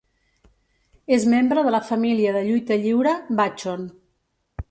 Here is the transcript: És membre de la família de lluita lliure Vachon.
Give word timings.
És 1.17 1.27
membre 1.33 1.65
de 1.67 1.73
la 1.75 1.83
família 1.91 2.33
de 2.37 2.43
lluita 2.47 2.79
lliure 2.87 3.13
Vachon. 3.41 3.87